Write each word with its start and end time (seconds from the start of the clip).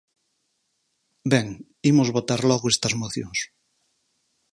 Ben, 1.31 1.47
imos 1.91 2.09
votar 2.17 2.41
logo 2.49 2.65
estas 2.73 2.93
mocións. 3.01 3.39